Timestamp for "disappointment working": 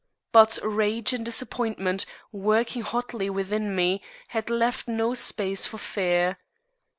1.23-2.81